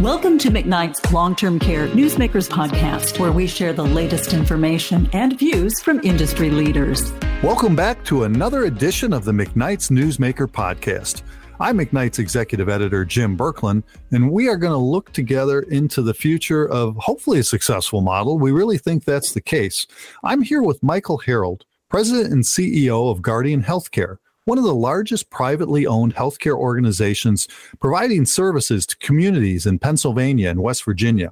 [0.00, 5.38] Welcome to McKnight's Long Term Care Newsmakers podcast, where we share the latest information and
[5.38, 7.12] views from industry leaders.
[7.42, 11.22] Welcome back to another edition of the McKnight's Newsmaker podcast.
[11.60, 16.12] I'm McKnight's executive editor, Jim Berklan, and we are going to look together into the
[16.12, 18.36] future of hopefully a successful model.
[18.36, 19.86] We really think that's the case.
[20.24, 25.30] I'm here with Michael Harrell, president and CEO of Guardian Healthcare one of the largest
[25.30, 27.48] privately owned healthcare organizations
[27.80, 31.30] providing services to communities in Pennsylvania and West Virginia.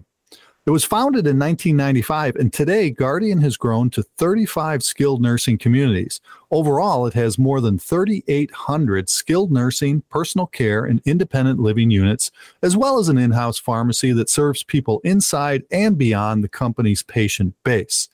[0.65, 6.21] It was founded in 1995, and today Guardian has grown to 35 skilled nursing communities.
[6.53, 12.31] Overall, it has more than 3,800 skilled nursing, personal care, and independent living units,
[12.63, 17.03] as well as an in house pharmacy that serves people inside and beyond the company's
[17.03, 18.09] patient base.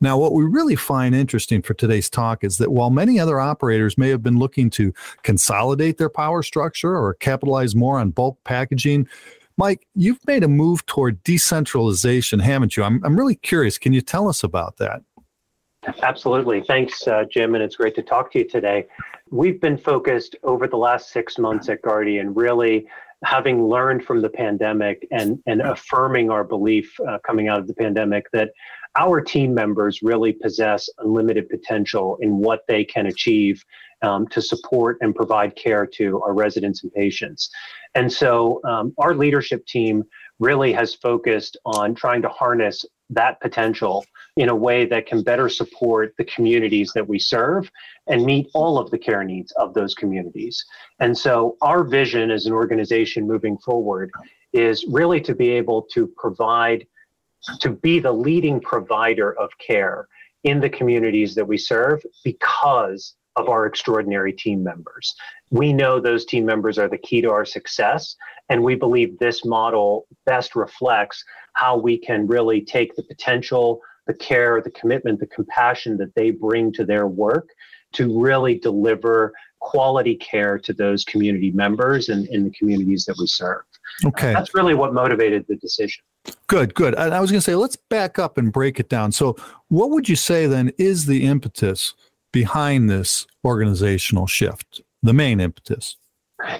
[0.00, 3.98] Now, what we really find interesting for today's talk is that while many other operators
[3.98, 9.08] may have been looking to consolidate their power structure or capitalize more on bulk packaging,
[9.56, 12.82] Mike, you've made a move toward decentralization, haven't you?
[12.82, 13.76] I'm, I'm really curious.
[13.76, 15.02] Can you tell us about that?
[16.02, 16.62] Absolutely.
[16.62, 18.86] Thanks, uh, Jim, and it's great to talk to you today.
[19.30, 22.86] We've been focused over the last six months at Guardian, really
[23.24, 27.74] having learned from the pandemic and, and affirming our belief uh, coming out of the
[27.74, 28.50] pandemic that
[28.96, 33.64] our team members really possess unlimited potential in what they can achieve
[34.02, 37.50] um, to support and provide care to our residents and patients.
[37.94, 40.04] And so um, our leadership team
[40.38, 44.04] really has focused on trying to harness that potential
[44.36, 47.70] in a way that can better support the communities that we serve
[48.06, 50.64] and meet all of the care needs of those communities.
[51.00, 54.10] And so our vision as an organization moving forward
[54.52, 56.86] is really to be able to provide
[57.60, 60.08] to be the leading provider of care
[60.44, 65.14] in the communities that we serve because of our extraordinary team members.
[65.50, 68.16] We know those team members are the key to our success,
[68.48, 71.24] and we believe this model best reflects
[71.54, 76.30] how we can really take the potential, the care, the commitment, the compassion that they
[76.30, 77.48] bring to their work
[77.92, 83.26] to really deliver quality care to those community members and in the communities that we
[83.26, 83.62] serve.
[84.04, 84.32] Okay.
[84.32, 86.02] That's really what motivated the decision.
[86.46, 86.94] Good, good.
[86.94, 89.12] And I was going to say, let's back up and break it down.
[89.12, 89.36] So,
[89.68, 91.94] what would you say then is the impetus
[92.32, 95.96] behind this organizational shift, the main impetus?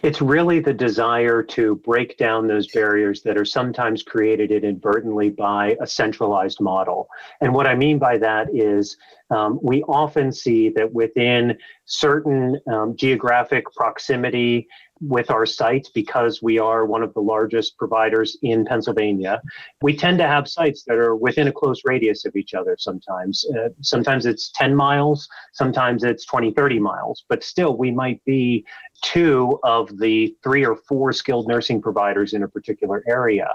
[0.02, 5.76] It's really the desire to break down those barriers that are sometimes created inadvertently by
[5.80, 7.08] a centralized model.
[7.40, 8.96] And what I mean by that is
[9.30, 14.66] um, we often see that within certain um, geographic proximity
[15.00, 19.40] with our sites because we are one of the largest providers in Pennsylvania.
[19.80, 23.44] We tend to have sites that are within a close radius of each other sometimes.
[23.56, 28.64] Uh, sometimes it's 10 miles, sometimes it's 20, 30 miles, but still we might be
[29.02, 33.48] two of the three or four skilled nursing providers in a particular area.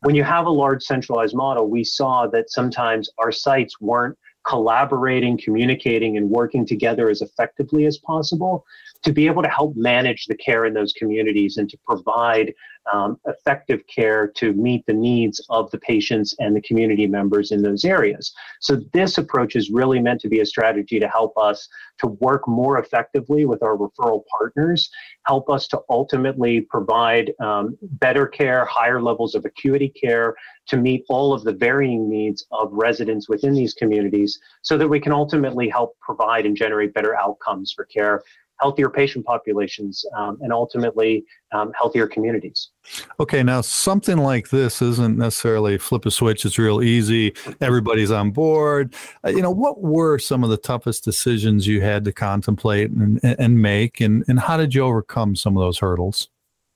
[0.00, 5.38] When you have a large centralized model, we saw that sometimes our sites weren't collaborating,
[5.38, 8.64] communicating, and working together as effectively as possible
[9.02, 12.52] to be able to help manage the care in those communities and to provide
[12.92, 17.62] um, effective care to meet the needs of the patients and the community members in
[17.62, 18.32] those areas.
[18.60, 22.48] So, this approach is really meant to be a strategy to help us to work
[22.48, 24.90] more effectively with our referral partners,
[25.26, 30.34] help us to ultimately provide um, better care, higher levels of acuity care
[30.66, 35.00] to meet all of the varying needs of residents within these communities so that we
[35.00, 38.22] can ultimately help provide and generate better outcomes for care
[38.62, 42.70] healthier patient populations, um, and ultimately um, healthier communities.
[43.18, 46.44] Okay, now something like this isn't necessarily flip a switch.
[46.46, 47.34] It's real easy.
[47.60, 48.94] Everybody's on board.
[49.24, 53.20] Uh, you know, what were some of the toughest decisions you had to contemplate and,
[53.22, 56.28] and make, and, and how did you overcome some of those hurdles?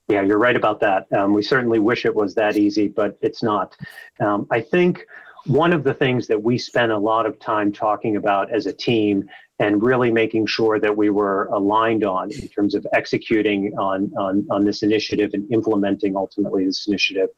[0.08, 1.12] Yeah, you're right about that.
[1.12, 3.76] Um, we certainly wish it was that easy, but it's not.
[4.20, 5.04] Um, I think
[5.46, 8.72] one of the things that we spent a lot of time talking about as a
[8.72, 14.12] team and really making sure that we were aligned on in terms of executing on,
[14.18, 17.28] on, on this initiative and implementing ultimately this initiative.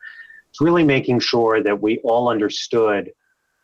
[0.51, 3.13] It's really making sure that we all understood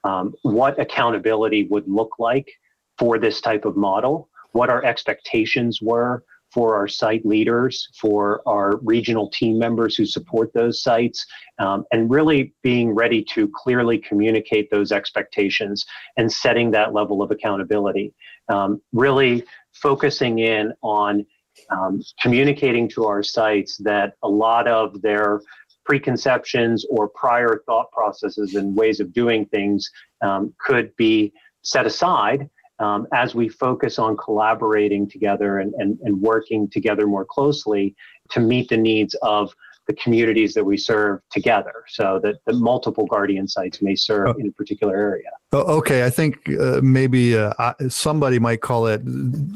[0.05, 2.53] um, what accountability would look like
[2.99, 6.23] for this type of model, what our expectations were
[6.55, 11.27] for our site leaders, for our regional team members who support those sites,
[11.59, 15.85] um, and really being ready to clearly communicate those expectations
[16.17, 18.15] and setting that level of accountability.
[18.49, 19.43] Um, really
[19.73, 21.27] focusing in on
[21.71, 25.41] um, communicating to our sites that a lot of their
[25.85, 29.91] preconceptions or prior thought processes and ways of doing things
[30.23, 32.49] um, could be set aside
[32.79, 37.95] um, as we focus on collaborating together and, and, and working together more closely
[38.31, 39.55] to meet the needs of
[39.87, 44.41] the communities that we serve together so that the multiple guardian sites may serve oh.
[44.41, 45.29] in a particular area.
[45.53, 49.03] Oh, okay, I think uh, maybe uh, somebody might call it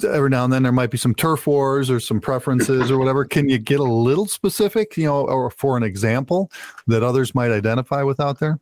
[0.04, 3.24] every now and then there might be some turf wars or some preferences or whatever.
[3.24, 6.50] Can you get a little specific, you know, or for an example
[6.86, 8.60] that others might identify with out there?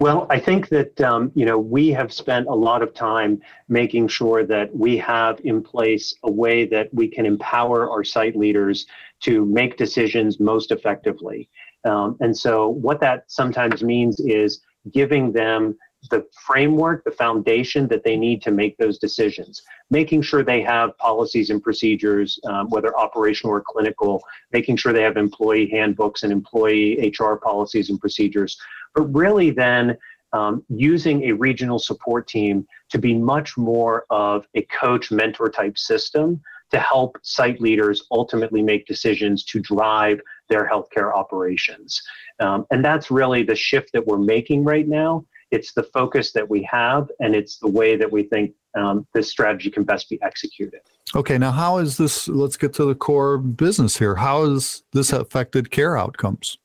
[0.00, 4.08] Well, I think that um, you know we have spent a lot of time making
[4.08, 8.86] sure that we have in place a way that we can empower our site leaders
[9.20, 11.48] to make decisions most effectively.
[11.84, 14.60] Um, and so, what that sometimes means is
[14.92, 15.76] giving them
[16.10, 20.96] the framework, the foundation that they need to make those decisions, making sure they have
[20.98, 26.32] policies and procedures, um, whether operational or clinical, making sure they have employee handbooks and
[26.32, 28.56] employee HR policies and procedures,
[28.96, 29.96] but really then
[30.32, 35.78] um, using a regional support team to be much more of a coach mentor type
[35.78, 36.40] system
[36.72, 42.02] to help site leaders ultimately make decisions to drive their healthcare operations.
[42.40, 45.24] Um, and that's really the shift that we're making right now.
[45.52, 49.30] It's the focus that we have, and it's the way that we think um, this
[49.30, 50.80] strategy can best be executed.
[51.14, 52.26] Okay, now how is this?
[52.26, 54.16] Let's get to the core business here.
[54.16, 56.58] How has this affected care outcomes?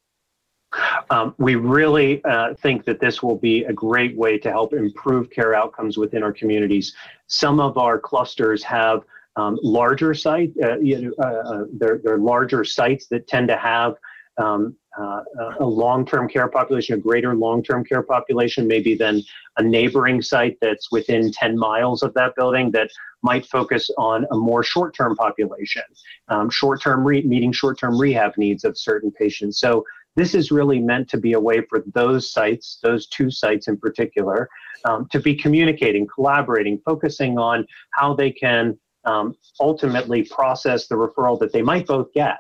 [1.09, 5.29] Um, we really uh, think that this will be a great way to help improve
[5.29, 6.95] care outcomes within our communities.
[7.27, 9.03] Some of our clusters have
[9.35, 13.57] um, larger sites, uh, you know, uh, uh, they're, they're larger sites that tend to
[13.57, 13.95] have
[14.37, 15.21] um, uh,
[15.59, 19.21] a long-term care population, a greater long-term care population, maybe than
[19.57, 22.89] a neighboring site that's within 10 miles of that building that
[23.23, 25.83] might focus on a more short-term population,
[26.29, 29.59] um, short-term re- meeting short-term rehab needs of certain patients.
[29.59, 29.85] So
[30.15, 33.77] this is really meant to be a way for those sites, those two sites in
[33.77, 34.49] particular,
[34.85, 41.39] um, to be communicating, collaborating, focusing on how they can um, ultimately process the referral
[41.39, 42.39] that they might both get,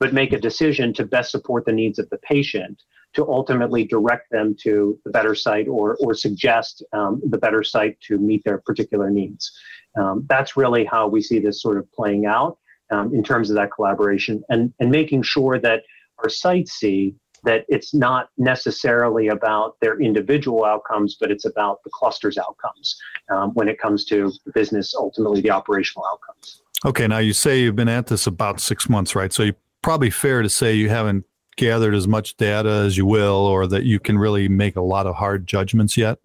[0.00, 2.82] but make a decision to best support the needs of the patient
[3.14, 7.98] to ultimately direct them to the better site or, or suggest um, the better site
[8.00, 9.52] to meet their particular needs.
[9.96, 12.58] Um, that's really how we see this sort of playing out
[12.90, 15.84] um, in terms of that collaboration and, and making sure that
[16.22, 17.14] our sites see
[17.44, 22.96] that it's not necessarily about their individual outcomes, but it's about the cluster's outcomes
[23.30, 26.62] um, when it comes to business, ultimately the operational outcomes.
[26.86, 29.32] Okay, now you say you've been at this about six months, right?
[29.32, 31.24] So you probably fair to say you haven't
[31.56, 35.06] gathered as much data as you will, or that you can really make a lot
[35.06, 36.18] of hard judgments yet.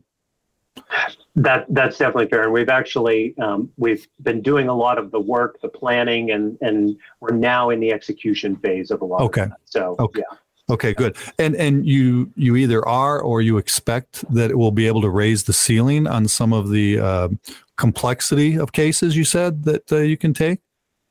[1.42, 5.20] That that's definitely fair, and we've actually um, we've been doing a lot of the
[5.20, 9.22] work, the planning, and and we're now in the execution phase of a lot.
[9.22, 9.48] Okay.
[9.66, 10.20] So okay.
[10.20, 10.38] yeah.
[10.70, 11.16] Okay, good.
[11.40, 15.10] And and you you either are or you expect that it will be able to
[15.10, 17.30] raise the ceiling on some of the uh,
[17.78, 20.60] complexity of cases you said that uh, you can take.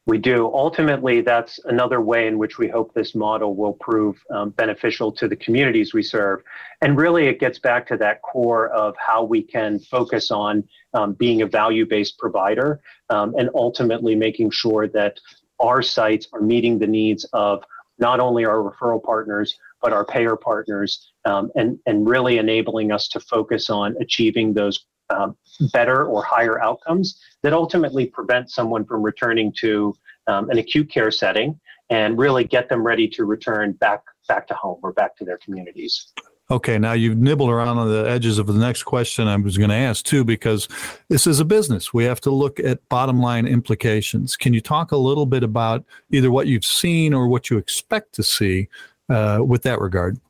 [0.09, 0.47] We do.
[0.55, 5.29] Ultimately, that's another way in which we hope this model will prove um, beneficial to
[5.29, 6.43] the communities we serve.
[6.81, 11.13] And really, it gets back to that core of how we can focus on um,
[11.13, 15.21] being a value based provider um, and ultimately making sure that
[15.61, 17.63] our sites are meeting the needs of
[17.99, 23.09] not only our referral partners, but our payer partners, um, and, and really enabling us
[23.09, 25.37] to focus on achieving those um,
[25.73, 29.95] better or higher outcomes that ultimately prevent someone from returning to
[30.27, 31.59] um, an acute care setting
[31.91, 35.39] and really get them ready to return back back to home or back to their
[35.39, 36.13] communities.
[36.51, 39.69] Okay, now you've nibbled around on the edges of the next question I was going
[39.69, 40.67] to ask too, because
[41.09, 41.93] this is a business.
[41.93, 44.35] We have to look at bottom line implications.
[44.35, 48.15] Can you talk a little bit about either what you've seen or what you expect
[48.15, 48.69] to see
[49.11, 50.21] uh, with that regard?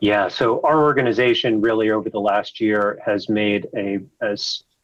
[0.00, 4.36] Yeah, so our organization really over the last year has made a, a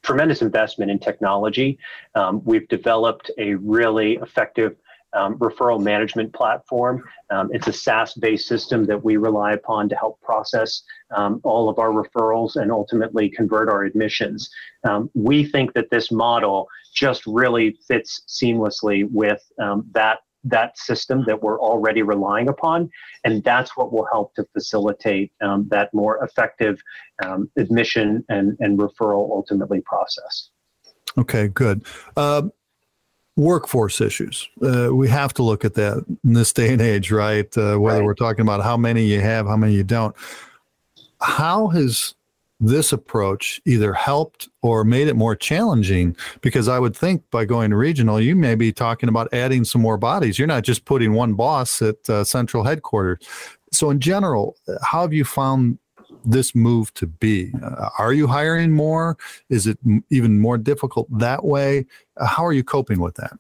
[0.02, 1.78] tremendous investment in technology.
[2.14, 4.76] Um, we've developed a really effective
[5.14, 7.04] um, referral management platform.
[7.30, 10.82] Um, it's a SaaS based system that we rely upon to help process
[11.14, 14.50] um, all of our referrals and ultimately convert our admissions.
[14.84, 20.20] Um, we think that this model just really fits seamlessly with um, that.
[20.44, 22.90] That system that we're already relying upon,
[23.24, 26.80] and that's what will help to facilitate um, that more effective
[27.56, 30.50] admission and, and referral ultimately process.
[31.16, 31.84] Okay, good.
[32.16, 32.42] Uh,
[33.36, 34.48] workforce issues.
[34.62, 37.56] Uh, we have to look at that in this day and age, right?
[37.56, 38.04] Uh, whether right.
[38.04, 40.14] we're talking about how many you have, how many you don't.
[41.20, 42.14] How has
[42.62, 46.16] this approach either helped or made it more challenging?
[46.40, 49.98] Because I would think by going regional, you may be talking about adding some more
[49.98, 50.38] bodies.
[50.38, 53.18] You're not just putting one boss at uh, central headquarters.
[53.72, 55.78] So, in general, how have you found
[56.24, 57.52] this move to be?
[57.62, 59.16] Uh, are you hiring more?
[59.48, 61.86] Is it m- even more difficult that way?
[62.16, 63.32] Uh, how are you coping with that?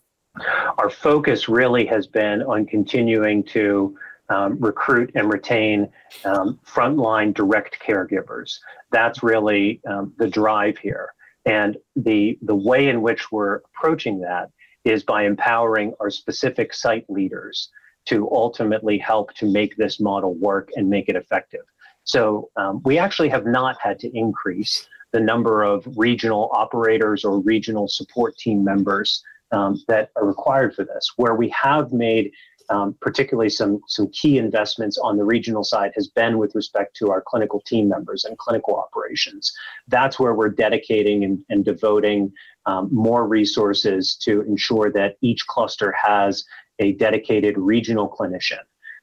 [0.78, 3.96] Our focus really has been on continuing to
[4.28, 5.90] um, recruit and retain
[6.24, 8.58] um, frontline direct caregivers.
[8.90, 11.12] That's really um, the drive here.
[11.44, 14.50] And the, the way in which we're approaching that
[14.84, 17.70] is by empowering our specific site leaders
[18.06, 21.62] to ultimately help to make this model work and make it effective.
[22.04, 27.40] So um, we actually have not had to increase the number of regional operators or
[27.40, 31.12] regional support team members um, that are required for this.
[31.16, 32.32] Where we have made
[32.72, 37.10] um, particularly some, some key investments on the regional side has been with respect to
[37.10, 39.52] our clinical team members and clinical operations.
[39.88, 42.32] That's where we're dedicating and, and devoting
[42.64, 46.44] um, more resources to ensure that each cluster has
[46.78, 48.60] a dedicated regional clinician.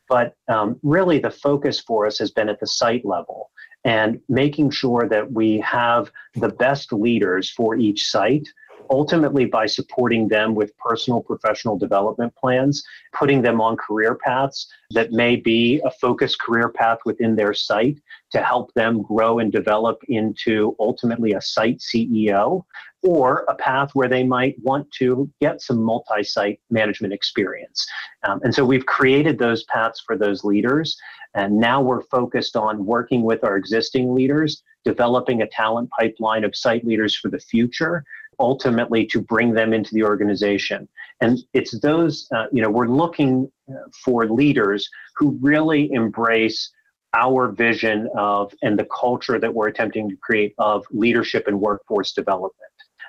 [0.07, 3.51] But um, really, the focus for us has been at the site level
[3.85, 8.47] and making sure that we have the best leaders for each site
[8.89, 15.11] ultimately by supporting them with personal professional development plans, putting them on career paths that
[15.11, 17.97] may be a focused career path within their site
[18.31, 22.63] to help them grow and develop into ultimately a site CEO
[23.03, 27.87] or a path where they might want to get some multi site management experience.
[28.23, 30.97] Um, and so we've created those paths for those leaders.
[31.35, 36.55] And now we're focused on working with our existing leaders, developing a talent pipeline of
[36.55, 38.03] site leaders for the future
[38.39, 40.87] ultimately to bring them into the organization.
[41.21, 46.71] And it's those, uh, you know, we're looking uh, for leaders who really embrace
[47.13, 52.13] our vision of and the culture that we're attempting to create of leadership and workforce
[52.13, 52.53] development.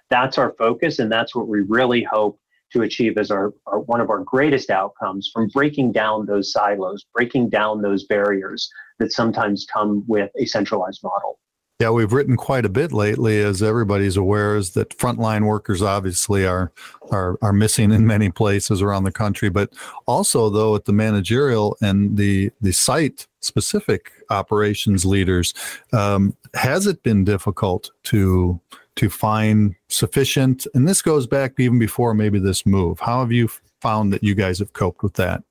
[0.09, 2.39] That's our focus, and that's what we really hope
[2.73, 7.05] to achieve as our, our one of our greatest outcomes from breaking down those silos,
[7.15, 11.39] breaking down those barriers that sometimes come with a centralized model.
[11.81, 16.47] Yeah, we've written quite a bit lately, as everybody's aware, is that frontline workers obviously
[16.47, 16.73] are
[17.11, 19.73] are are missing in many places around the country, but
[20.05, 25.55] also though at the managerial and the the site specific operations leaders,
[25.95, 28.61] um, has it been difficult to
[28.97, 30.67] to find sufficient?
[30.75, 33.01] And this goes back even before maybe this move.
[33.01, 33.49] How have you
[33.81, 35.43] found that you guys have coped with that?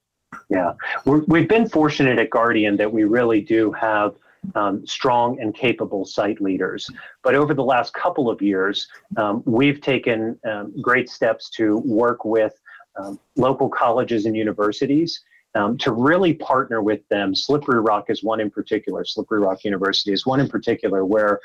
[0.50, 0.74] Yeah,
[1.06, 4.14] we have been fortunate at Guardian that we really do have
[4.56, 6.90] um, strong and capable site leaders.
[7.24, 12.26] But over the last couple of years, um, we've taken um, great steps to work
[12.26, 12.54] with
[12.96, 15.24] um, local colleges and universities
[15.56, 17.34] um, to really partner with them.
[17.34, 19.04] Slippery Rock is one in particular.
[19.06, 21.40] Slippery Rock University is one in particular where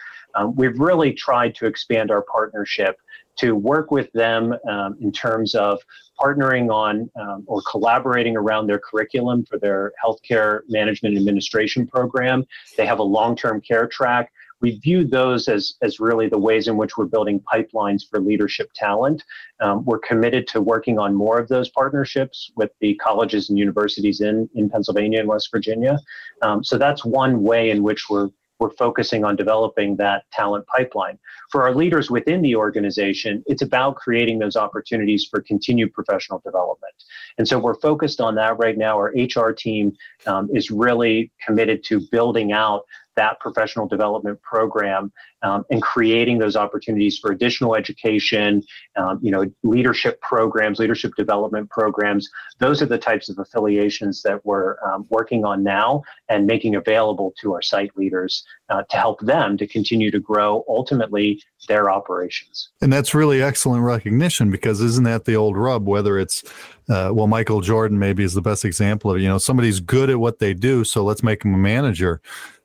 [0.54, 2.98] we've really tried to expand our partnership
[3.36, 5.80] to work with them um, in terms of
[6.20, 12.44] partnering on um, or collaborating around their curriculum for their healthcare management administration program.
[12.76, 14.32] They have a long term care track.
[14.60, 18.70] We view those as, as really the ways in which we're building pipelines for leadership
[18.74, 19.22] talent.
[19.60, 24.20] Um, we're committed to working on more of those partnerships with the colleges and universities
[24.20, 25.98] in, in Pennsylvania and West Virginia.
[26.40, 31.18] Um, so that's one way in which we're we're focusing on developing that talent pipeline.
[31.50, 36.94] For our leaders within the organization, it's about creating those opportunities for continued professional development.
[37.38, 38.96] And so we're focused on that right now.
[38.96, 39.96] Our HR team
[40.26, 42.84] um, is really committed to building out
[43.16, 48.62] that professional development program um, and creating those opportunities for additional education,
[48.97, 52.28] um, you know, leadership programs, leadership development programs.
[52.59, 57.35] Those are the types of affiliations that we're um, working on now and making available
[57.40, 62.71] to our site leaders uh, to help them to continue to grow ultimately their operations.
[62.80, 65.87] And that's really excellent recognition because isn't that the old rub?
[65.87, 66.42] Whether it's
[66.88, 70.21] uh, well, Michael Jordan maybe is the best example of you know somebody's good at
[70.21, 72.21] what they do, so let's make them a manager.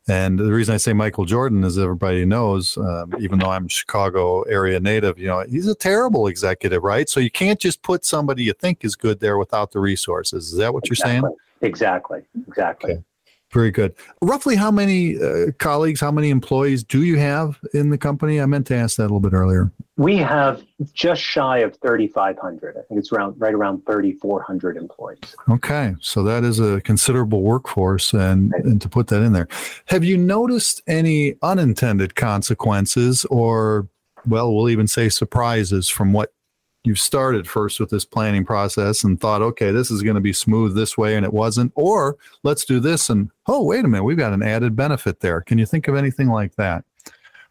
[0.10, 4.42] And the reason I say Michael Jordan, is everybody knows, um, even though I'm Chicago
[4.44, 7.08] area native, you know, he's a terrible executive, right?
[7.08, 10.52] So you can't just put somebody you think is good there without the resources.
[10.52, 11.24] Is that what you're saying?
[11.62, 12.22] Exactly.
[12.48, 12.94] Exactly.
[12.94, 13.04] Okay.
[13.52, 13.96] Very good.
[14.22, 18.40] Roughly how many uh, colleagues, how many employees do you have in the company?
[18.40, 19.72] I meant to ask that a little bit earlier.
[19.98, 20.64] We have
[20.94, 22.78] just shy of 3,500.
[22.78, 25.36] I think it's around right around 3,400 employees.
[25.50, 28.64] Okay, so that is a considerable workforce, and, right.
[28.64, 29.48] and to put that in there,
[29.86, 33.90] have you noticed any unintended consequences, or
[34.28, 36.34] well, we'll even say surprises from what
[36.84, 40.34] you started first with this planning process and thought, okay, this is going to be
[40.34, 44.04] smooth this way, and it wasn't, or let's do this, and oh, wait a minute,
[44.04, 45.42] we've got an added benefit there.
[45.42, 46.86] Can you think of anything like that?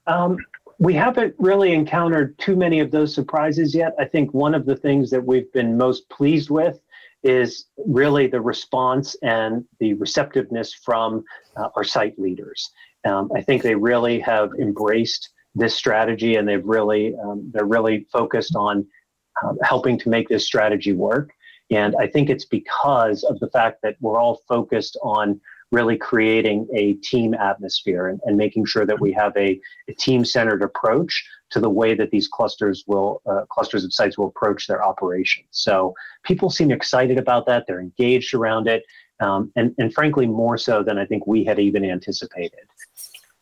[0.07, 0.39] Um,
[0.79, 3.95] we haven't really encountered too many of those surprises yet.
[3.99, 6.81] I think one of the things that we've been most pleased with
[7.25, 11.25] is really the response and the receptiveness from
[11.57, 12.71] uh, our site leaders.
[13.05, 18.07] Um, I think they really have embraced this strategy and they've really um, they're really
[18.13, 18.87] focused on
[19.45, 21.31] um, helping to make this strategy work.
[21.71, 25.41] And I think it's because of the fact that we're all focused on
[25.71, 30.63] really creating a team atmosphere and, and making sure that we have a, a team-centered
[30.63, 34.83] approach to the way that these clusters will uh, clusters of sites will approach their
[34.83, 35.47] operations.
[35.51, 37.65] So people seem excited about that.
[37.67, 38.83] They're engaged around it,
[39.21, 42.61] um, and and frankly more so than I think we had even anticipated.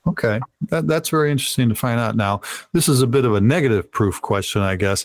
[0.08, 2.16] Okay, that, that's very interesting to find out.
[2.16, 2.40] Now,
[2.72, 5.04] this is a bit of a negative proof question, I guess.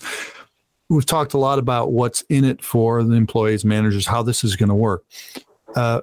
[0.91, 4.57] We've talked a lot about what's in it for the employees, managers, how this is
[4.57, 5.05] going to work.
[5.73, 6.01] Uh,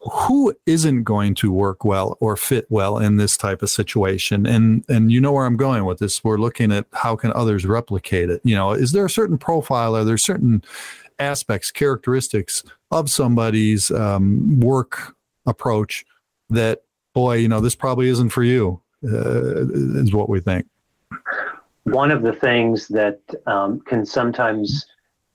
[0.00, 4.44] who isn't going to work well or fit well in this type of situation?
[4.44, 6.24] And and you know where i'm going with this.
[6.24, 8.40] We're looking at how can others replicate it?
[8.42, 9.94] You know is there a certain profile?
[9.94, 10.64] Are there certain
[11.20, 15.14] aspects characteristics of somebody's um, work
[15.46, 16.04] approach
[16.50, 16.82] that
[17.14, 19.66] boy you know this probably isn't for you uh,
[20.00, 20.66] is what we think
[21.84, 24.86] one of the things that um, can sometimes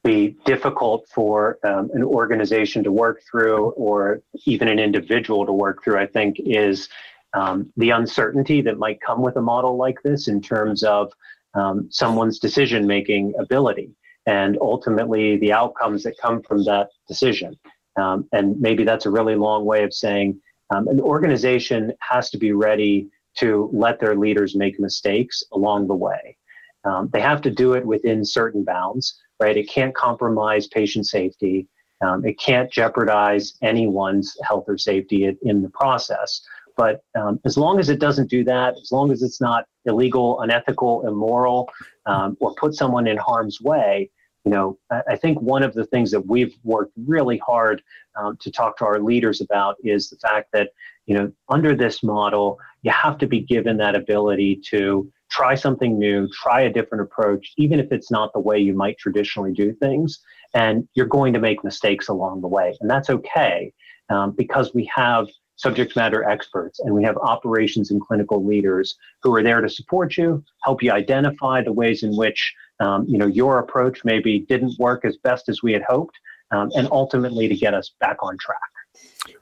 [0.03, 5.83] be difficult for um, an organization to work through or even an individual to work
[5.83, 6.87] through, I think, is
[7.33, 11.11] um, the uncertainty that might come with a model like this in terms of
[11.53, 13.91] um, someone's decision making ability
[14.25, 17.57] and ultimately the outcomes that come from that decision.
[17.97, 20.39] Um, and maybe that's a really long way of saying
[20.73, 25.95] um, an organization has to be ready to let their leaders make mistakes along the
[25.95, 26.37] way.
[26.83, 29.57] Um, they have to do it within certain bounds right?
[29.57, 31.67] It can't compromise patient safety.
[32.01, 36.41] Um, it can't jeopardize anyone's health or safety in the process.
[36.75, 40.41] But um, as long as it doesn't do that, as long as it's not illegal,
[40.41, 41.69] unethical, immoral,
[42.05, 44.11] um, or put someone in harm's way,
[44.47, 47.83] you know, I, think one of the things that we've worked really hard
[48.15, 50.69] um, to talk to our leaders about is the fact that,
[51.05, 55.99] you know, under this model, you have to be given that ability to try something
[55.99, 59.73] new, try a different approach, even if it's not the way you might traditionally do
[59.73, 60.21] things.
[60.53, 62.73] And you're going to make mistakes along the way.
[62.79, 63.73] And that's okay
[64.07, 65.27] um, because we have
[65.57, 70.15] subject matter experts and we have operations and clinical leaders who are there to support
[70.15, 74.77] you, help you identify the ways in which um, you know your approach maybe didn't
[74.79, 76.17] work as best as we had hoped,
[76.51, 78.59] um, and ultimately to get us back on track.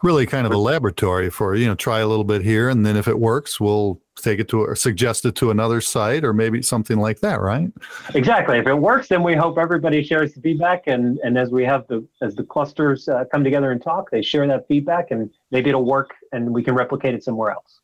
[0.01, 2.97] Really kind of a laboratory for you know try a little bit here and then
[2.97, 6.61] if it works we'll take it to or suggest it to another site or maybe
[6.61, 7.71] something like that right?
[8.13, 8.57] Exactly.
[8.57, 11.87] If it works then we hope everybody shares the feedback and and as we have
[11.87, 15.69] the as the clusters uh, come together and talk they share that feedback and maybe
[15.69, 17.79] it'll work and we can replicate it somewhere else.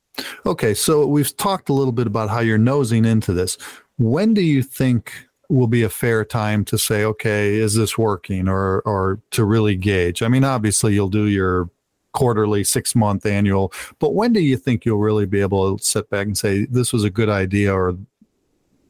[0.45, 3.57] Okay so we've talked a little bit about how you're nosing into this.
[3.97, 5.13] When do you think
[5.51, 9.75] will be a fair time to say okay is this working or or to really
[9.75, 11.69] gauge i mean obviously you'll do your
[12.13, 13.73] quarterly, six month, annual.
[13.99, 16.93] But when do you think you'll really be able to sit back and say this
[16.93, 17.97] was a good idea or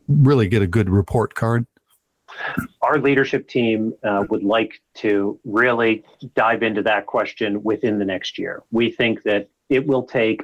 [0.07, 1.65] really get a good report card?
[2.81, 6.03] Our leadership team uh, would like to really
[6.35, 8.63] dive into that question within the next year.
[8.71, 10.41] We think that it will take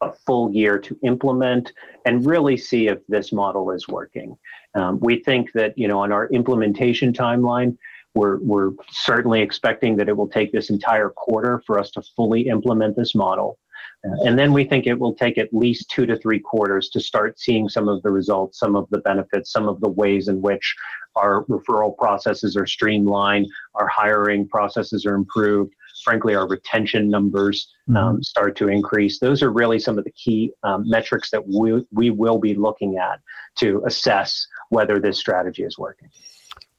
[0.00, 1.72] a full year to implement
[2.04, 4.36] and really see if this model is working.
[4.74, 7.76] Um, we think that, you know, on our implementation timeline,
[8.14, 12.48] we're, we're certainly expecting that it will take this entire quarter for us to fully
[12.48, 13.58] implement this model.
[14.04, 17.00] Uh, and then we think it will take at least two to three quarters to
[17.00, 20.40] start seeing some of the results, some of the benefits, some of the ways in
[20.40, 20.74] which
[21.16, 25.74] our referral processes are streamlined, our hiring processes are improved.
[26.04, 28.22] Frankly, our retention numbers um, mm-hmm.
[28.22, 29.18] start to increase.
[29.18, 32.96] Those are really some of the key um, metrics that we, we will be looking
[32.98, 33.20] at
[33.56, 36.08] to assess whether this strategy is working.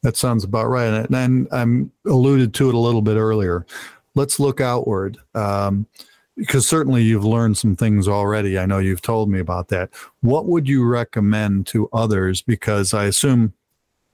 [0.04, 0.94] That sounds about right.
[0.94, 3.66] And, and I'm alluded to it a little bit earlier.
[4.16, 5.18] Let's look outward.
[5.36, 5.88] Um,
[6.38, 8.58] because certainly you've learned some things already.
[8.58, 9.90] I know you've told me about that.
[10.22, 12.42] What would you recommend to others?
[12.42, 13.54] Because I assume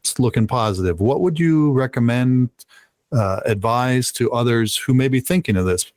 [0.04, 1.00] it's looking positive.
[1.00, 2.50] What would you recommend,
[3.12, 5.92] uh, advise to others who may be thinking of this,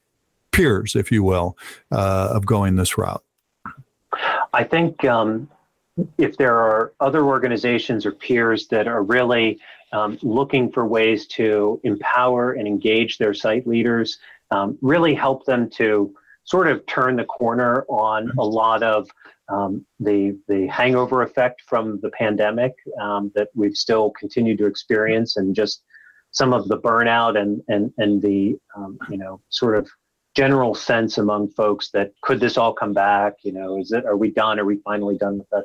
[0.52, 1.56] peers, if you will,
[1.92, 3.22] uh, of going this route?
[4.52, 5.48] I think um,
[6.16, 9.58] if there are other organizations or peers that are really
[9.92, 14.18] um, looking for ways to empower and engage their site leaders,
[14.50, 19.08] um, really help them to sort of turn the corner on a lot of
[19.48, 25.36] um, the the hangover effect from the pandemic um, that we've still continued to experience,
[25.36, 25.82] and just
[26.30, 29.88] some of the burnout and and and the um, you know sort of
[30.36, 33.34] general sense among folks that could this all come back?
[33.42, 34.58] You know, is it are we done?
[34.58, 35.64] Are we finally done with that?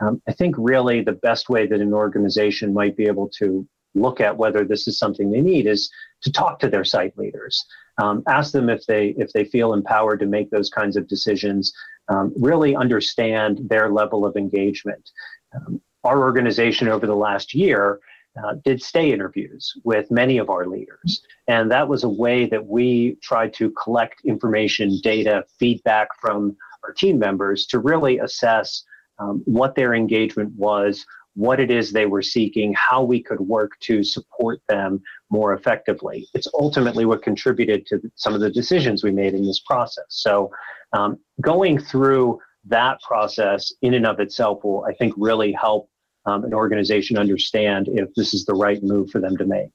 [0.00, 4.20] Um, I think really the best way that an organization might be able to look
[4.20, 5.90] at whether this is something they need is
[6.22, 7.64] to talk to their site leaders.
[8.00, 11.72] Um, ask them if they if they feel empowered to make those kinds of decisions.
[12.08, 15.10] Um, really understand their level of engagement.
[15.54, 18.00] Um, our organization over the last year
[18.44, 21.22] uh, did stay interviews with many of our leaders.
[21.48, 26.92] And that was a way that we tried to collect information, data, feedback from our
[26.92, 28.84] team members to really assess
[29.18, 33.72] um, what their engagement was, what it is they were seeking, how we could work
[33.80, 36.26] to support them more effectively.
[36.34, 40.04] It's ultimately what contributed to some of the decisions we made in this process.
[40.08, 40.50] So,
[40.92, 45.88] um, going through that process in and of itself will, I think, really help
[46.26, 49.70] um, an organization understand if this is the right move for them to make.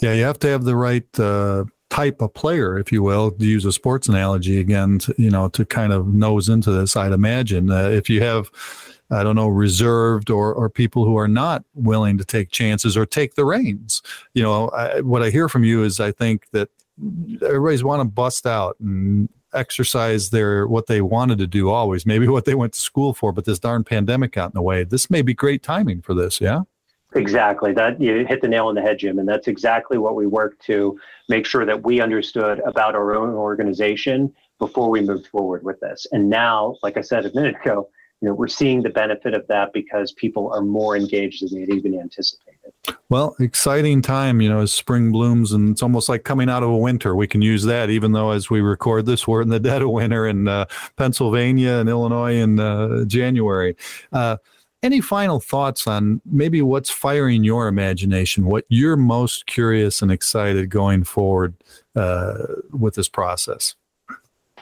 [0.00, 3.44] Yeah, you have to have the right uh, type of player, if you will, to
[3.44, 6.96] use a sports analogy again, to, you know, to kind of nose into this.
[6.96, 8.50] I'd imagine uh, if you have,
[9.10, 13.04] I don't know, reserved or or people who are not willing to take chances or
[13.04, 14.02] take the reins.
[14.34, 16.70] You know, I, what I hear from you is I think that
[17.42, 22.28] everybody's want to bust out and exercise their what they wanted to do always, maybe
[22.28, 24.84] what they went to school for, but this darn pandemic got in the way.
[24.84, 26.62] This may be great timing for this, yeah?
[27.14, 27.72] Exactly.
[27.72, 29.18] That you hit the nail on the head, Jim.
[29.18, 33.34] And that's exactly what we worked to make sure that we understood about our own
[33.34, 36.06] organization before we moved forward with this.
[36.12, 37.88] And now, like I said a minute ago,
[38.22, 41.74] you know, we're seeing the benefit of that because people are more engaged than they'd
[41.74, 42.72] even anticipated.
[43.08, 46.68] Well, exciting time, you know, as spring blooms and it's almost like coming out of
[46.68, 47.16] a winter.
[47.16, 49.90] We can use that, even though as we record this, we're in the dead of
[49.90, 53.76] winter in uh, Pennsylvania and Illinois in uh, January.
[54.12, 54.36] Uh,
[54.84, 60.70] any final thoughts on maybe what's firing your imagination, what you're most curious and excited
[60.70, 61.54] going forward
[61.96, 62.34] uh,
[62.70, 63.74] with this process?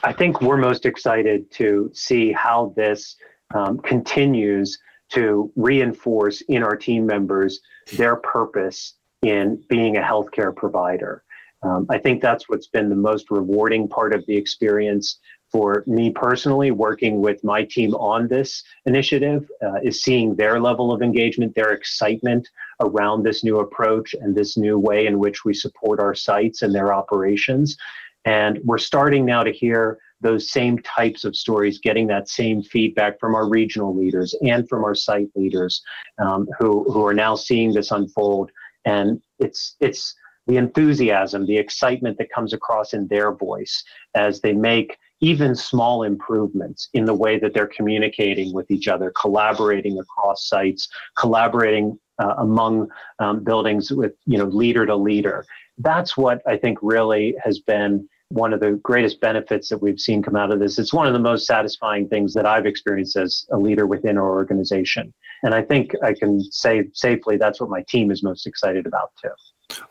[0.03, 3.17] I think we're most excited to see how this
[3.53, 7.59] um, continues to reinforce in our team members
[7.93, 11.23] their purpose in being a healthcare provider.
[11.63, 15.19] Um, I think that's what's been the most rewarding part of the experience
[15.51, 20.93] for me personally, working with my team on this initiative, uh, is seeing their level
[20.93, 22.47] of engagement, their excitement
[22.79, 26.73] around this new approach and this new way in which we support our sites and
[26.73, 27.77] their operations.
[28.23, 33.19] And we're starting now to hear those same types of stories, getting that same feedback
[33.19, 35.81] from our regional leaders and from our site leaders
[36.19, 38.51] um, who, who are now seeing this unfold.
[38.85, 40.15] And it's, it's
[40.47, 43.83] the enthusiasm, the excitement that comes across in their voice
[44.15, 49.13] as they make even small improvements in the way that they're communicating with each other,
[49.19, 52.87] collaborating across sites, collaborating uh, among
[53.19, 55.45] um, buildings with you know leader to leader.
[55.77, 60.23] That's what I think really has been one of the greatest benefits that we've seen
[60.23, 60.79] come out of this.
[60.79, 64.29] It's one of the most satisfying things that I've experienced as a leader within our
[64.29, 65.13] organization.
[65.43, 69.11] And I think I can say safely that's what my team is most excited about
[69.21, 69.31] too.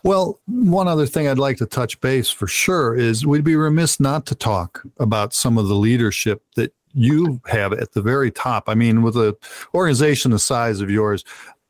[0.03, 3.99] Well, one other thing I'd like to touch base for sure is we'd be remiss
[3.99, 8.65] not to talk about some of the leadership that you have at the very top.
[8.69, 9.35] I mean, with an
[9.75, 11.25] organization the size of yours,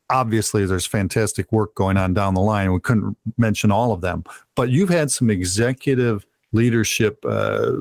[0.09, 2.73] obviously there's fantastic work going on down the line.
[2.73, 4.23] We couldn't mention all of them,
[4.55, 7.77] but you've had some executive leadership uh,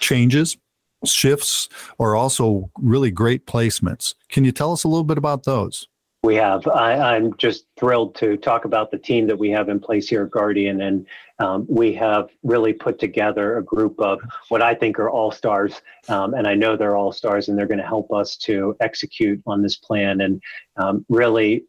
[0.00, 0.56] changes,
[1.04, 4.14] shifts, or also really great placements.
[4.28, 5.88] Can you tell us a little bit about those?
[6.24, 6.66] We have.
[6.66, 10.24] I, am just thrilled to talk about the team that we have in place here
[10.24, 10.80] at Guardian.
[10.80, 11.06] And
[11.38, 15.82] um, we have really put together a group of what I think are all stars.
[16.08, 19.42] Um, and I know they're all stars and they're going to help us to execute
[19.46, 20.22] on this plan.
[20.22, 20.42] And
[20.76, 21.64] um, really,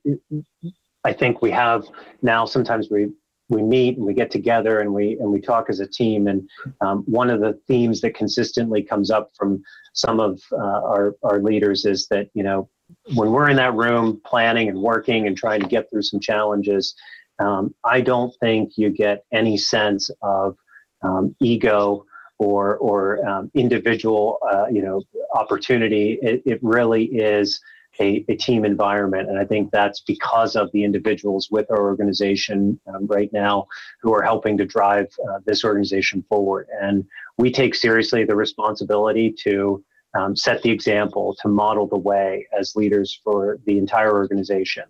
[1.04, 1.84] I think we have
[2.22, 3.10] now, sometimes we
[3.50, 6.28] we meet and we get together and we and we talk as a team.
[6.28, 6.50] And
[6.82, 11.40] um, one of the themes that consistently comes up from some of uh, our our
[11.40, 12.70] leaders is that you know
[13.14, 16.96] when we're in that room planning and working and trying to get through some challenges,
[17.40, 20.58] um, I don't think you get any sense of
[21.02, 22.06] um, ego
[22.40, 25.04] or or um, individual uh, you know
[25.34, 26.18] opportunity.
[26.22, 27.60] It, it really is
[28.00, 29.30] a, a, team environment.
[29.30, 33.68] And I think that's because of the individuals with our organization um, right now
[34.02, 36.68] who are helping to drive uh, this organization forward.
[36.82, 37.06] And
[37.38, 39.84] we take seriously the responsibility to
[40.16, 44.86] um, set the example, to model the way as leaders for the entire organization.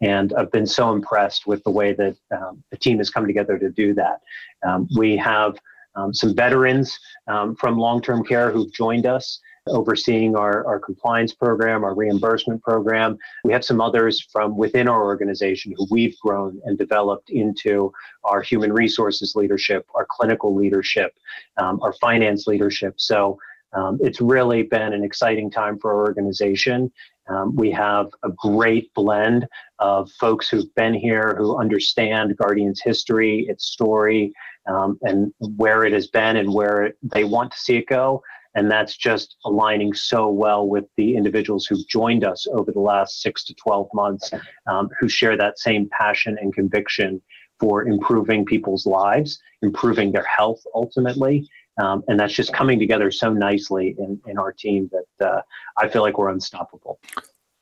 [0.00, 3.58] And I've been so impressed with the way that um, the team has come together
[3.58, 4.20] to do that.
[4.66, 5.58] Um, we have
[5.94, 11.34] um, some veterans um, from long term care who've joined us overseeing our, our compliance
[11.34, 13.18] program, our reimbursement program.
[13.44, 17.92] We have some others from within our organization who we've grown and developed into
[18.24, 21.12] our human resources leadership, our clinical leadership,
[21.56, 22.94] um, our finance leadership.
[22.96, 23.38] So
[23.72, 26.90] um, it's really been an exciting time for our organization.
[27.28, 29.46] Um, we have a great blend
[29.78, 34.32] of folks who've been here, who understand Guardian's history, its story,
[34.66, 38.22] um, and where it has been and where they want to see it go.
[38.54, 43.22] And that's just aligning so well with the individuals who've joined us over the last
[43.22, 44.30] six to 12 months
[44.66, 47.22] um, who share that same passion and conviction
[47.60, 51.48] for improving people's lives, improving their health ultimately.
[51.80, 55.42] Um, and that's just coming together so nicely in, in our team that uh,
[55.76, 56.98] I feel like we're unstoppable.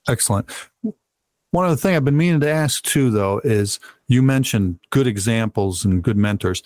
[0.08, 0.50] Excellent.
[1.50, 5.84] One other thing I've been meaning to ask too, though, is you mentioned good examples
[5.84, 6.62] and good mentors.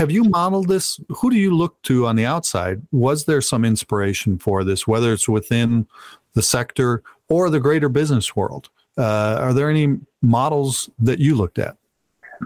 [0.00, 0.98] Have you modeled this?
[1.10, 2.80] Who do you look to on the outside?
[2.90, 5.86] Was there some inspiration for this, whether it's within
[6.32, 8.70] the sector or the greater business world?
[8.96, 11.76] Uh, are there any models that you looked at?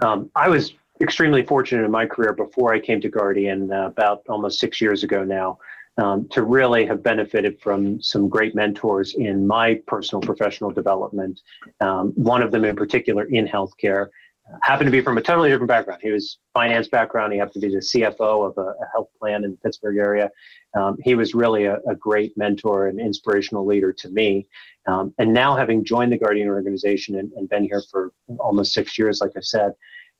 [0.01, 4.23] Um, I was extremely fortunate in my career before I came to Guardian uh, about
[4.27, 5.57] almost six years ago now
[5.97, 11.39] um, to really have benefited from some great mentors in my personal professional development.
[11.79, 14.09] Um, one of them in particular in healthcare
[14.61, 16.01] happened to be from a totally different background.
[16.03, 17.33] He was finance background.
[17.33, 20.29] He happened to be the CFO of a, a health plan in the Pittsburgh area.
[20.77, 24.47] Um, he was really a, a, great mentor and inspirational leader to me.
[24.87, 28.97] Um, and now having joined the Guardian organization and, and, been here for almost six
[28.99, 29.71] years, like I said,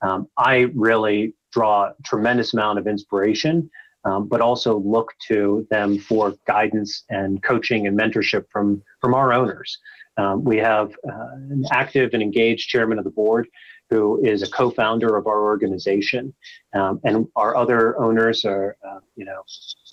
[0.02, 3.70] um, I really draw a tremendous amount of inspiration
[4.06, 9.34] um, but also look to them for guidance and coaching and mentorship from from our
[9.34, 9.78] owners.
[10.18, 13.48] Um, we have uh, an active and engaged chairman of the board
[13.90, 16.34] who is a co-founder of our organization,
[16.74, 19.44] um, and our other owners are uh, you know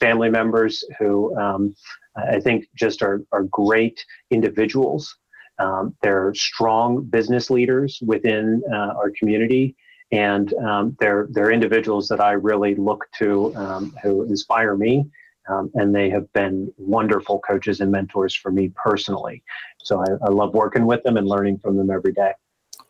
[0.00, 1.74] family members who um,
[2.16, 5.16] I think just are are great individuals.
[5.58, 9.76] Um, they're strong business leaders within uh, our community
[10.12, 15.06] and um, they're they're individuals that I really look to um, who inspire me,
[15.48, 19.42] um, and they have been wonderful coaches and mentors for me personally.
[19.82, 22.32] So I, I, love working with them and learning from them every day.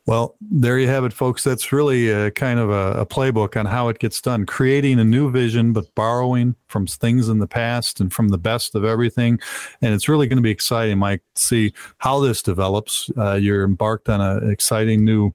[0.05, 1.45] Well, there you have it, folks.
[1.45, 4.47] That's really a, kind of a, a playbook on how it gets done.
[4.47, 8.75] Creating a new vision, but borrowing from things in the past and from the best
[8.75, 9.39] of everything.
[9.81, 13.11] And it's really going to be exciting, Mike, to see how this develops.
[13.17, 15.31] Uh, you're embarked on an exciting new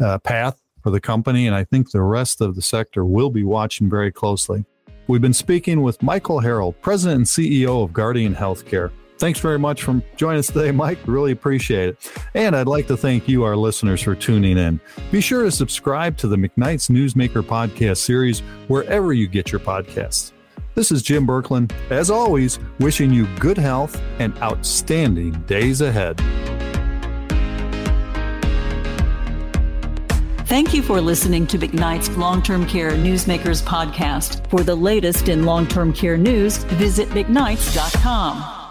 [0.00, 3.42] uh, path for the company, and I think the rest of the sector will be
[3.42, 4.64] watching very closely.
[5.08, 8.92] We've been speaking with Michael Harrell, President and CEO of Guardian Healthcare.
[9.22, 10.98] Thanks very much for joining us today, Mike.
[11.06, 12.12] Really appreciate it.
[12.34, 14.80] And I'd like to thank you, our listeners, for tuning in.
[15.12, 20.32] Be sure to subscribe to the McKnight's Newsmaker podcast series wherever you get your podcasts.
[20.74, 26.20] This is Jim Berklan, as always, wishing you good health and outstanding days ahead.
[30.48, 34.50] Thank you for listening to McKnight's Long Term Care Newsmakers podcast.
[34.50, 38.61] For the latest in long term care news, visit McKnights.com.